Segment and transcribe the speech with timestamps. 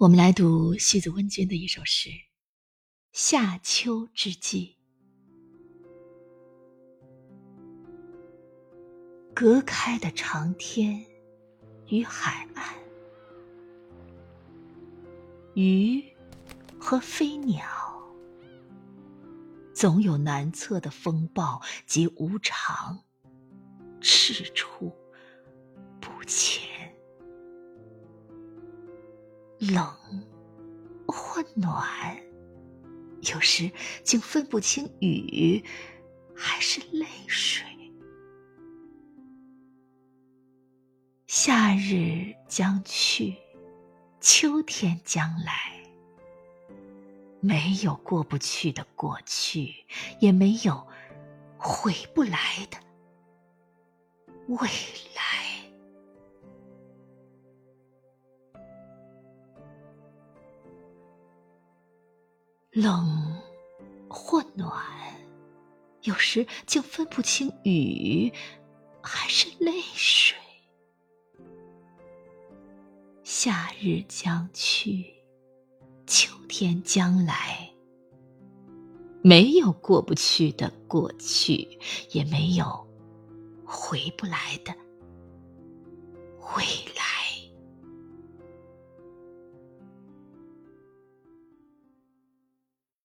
[0.00, 2.08] 我们来读西子温君的一首诗
[3.12, 4.78] 《夏秋之际》。
[9.34, 11.04] 隔开的长天
[11.88, 12.74] 与海岸，
[15.52, 16.02] 鱼
[16.78, 17.62] 和飞鸟，
[19.74, 23.04] 总有难测的风暴及无常，
[24.00, 24.90] 赤处
[26.00, 26.69] 不前。
[29.60, 29.86] 冷
[31.06, 31.86] 或暖，
[33.32, 33.70] 有时
[34.02, 35.62] 竟分不清雨
[36.34, 37.66] 还是泪水。
[41.26, 43.36] 夏日将去，
[44.20, 45.82] 秋天将来，
[47.40, 49.84] 没有过不去的过去，
[50.20, 50.88] 也没有
[51.58, 52.78] 回不来的
[54.48, 55.09] 未来。
[62.72, 63.36] 冷
[64.08, 64.72] 或暖，
[66.02, 68.32] 有时竟分不清雨
[69.02, 70.38] 还是泪水。
[73.24, 75.04] 夏日将去，
[76.06, 77.68] 秋天将来，
[79.20, 81.76] 没有过不去的过去，
[82.12, 82.88] 也没有
[83.64, 84.72] 回不来的
[86.56, 86.89] 未。